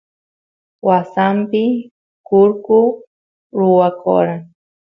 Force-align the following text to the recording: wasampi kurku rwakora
wasampi 0.87 1.63
kurku 2.27 2.79
rwakora 3.55 4.35